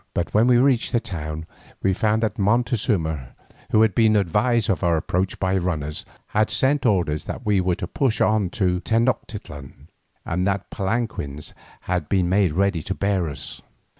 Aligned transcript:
But 0.15 0.33
when 0.33 0.47
we 0.47 0.57
reached 0.57 0.93
the 0.93 0.99
town 0.99 1.45
we 1.83 1.93
found 1.93 2.23
that 2.23 2.39
Montezuma, 2.39 3.35
who 3.69 3.83
had 3.83 3.93
been 3.93 4.15
advised 4.15 4.67
of 4.67 4.83
our 4.83 4.97
approach 4.97 5.39
by 5.39 5.55
runners, 5.59 6.05
had 6.29 6.49
sent 6.49 6.87
orders 6.87 7.25
that 7.25 7.45
we 7.45 7.61
were 7.61 7.75
to 7.75 7.85
push 7.85 8.19
on 8.19 8.49
to 8.49 8.79
Tenoctitlan, 8.79 9.89
and 10.25 10.47
that 10.47 10.71
palanquins 10.71 11.53
had 11.81 12.09
been 12.09 12.27
made 12.29 12.53
ready 12.53 12.81
to 12.81 12.95
bear 12.95 13.29
us. 13.29 13.61